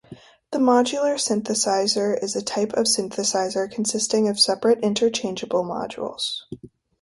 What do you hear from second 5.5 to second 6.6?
modules.